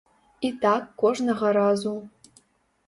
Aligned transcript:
І 0.47 0.49
так 0.63 0.87
кожнага 1.03 1.47
разу. 1.59 1.95